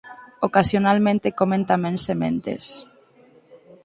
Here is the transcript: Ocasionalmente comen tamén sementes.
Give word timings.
Ocasionalmente 0.47 1.35
comen 1.39 1.63
tamén 1.71 1.95
sementes. 2.07 2.63